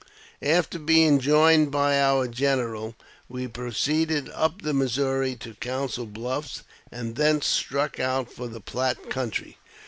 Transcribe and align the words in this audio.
After 0.41 0.79
being 0.79 1.19
joined 1.19 1.69
by 1.69 2.01
our 2.01 2.27
general, 2.27 2.95
we 3.29 3.47
proceeded 3.47 4.29
up 4.29 4.63
the 4.63 4.73
Missouri 4.73 5.35
to 5.35 5.53
Council 5.53 6.07
Bluffs, 6.07 6.63
and 6.91 7.17
thence 7.17 7.45
struck 7.45 7.99
out 7.99 8.31
for 8.33 8.47
the 8.47 8.61
Platte 8.61 9.11
country. 9.11 9.59